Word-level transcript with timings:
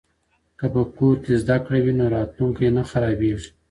که 0.59 0.65
په 0.73 0.81
کور 0.95 1.15
کې 1.23 1.33
زده 1.41 1.57
کړه 1.65 1.79
وي 1.83 1.93
نو 1.99 2.05
راتلونکی 2.15 2.67
نه 2.77 2.83
خرابیږي. 2.89 3.49